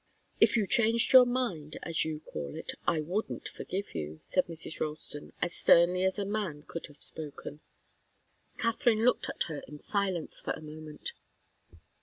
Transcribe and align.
"If 0.39 0.57
you 0.57 0.65
changed 0.65 1.13
your 1.13 1.27
mind, 1.27 1.77
as 1.83 2.03
you 2.05 2.21
call 2.21 2.55
it, 2.55 2.71
I 2.87 3.01
wouldn't 3.01 3.47
forgive 3.47 3.93
you," 3.93 4.17
said 4.23 4.47
Mrs. 4.47 4.79
Ralston, 4.81 5.31
as 5.43 5.53
sternly 5.53 6.03
as 6.05 6.17
a 6.17 6.25
man 6.25 6.63
could 6.63 6.87
have 6.87 7.03
spoken. 7.03 7.59
Katharine 8.57 9.05
looked 9.05 9.29
at 9.29 9.43
her 9.43 9.61
in 9.67 9.77
silence 9.77 10.39
for 10.39 10.53
a 10.53 10.61
moment. 10.63 11.11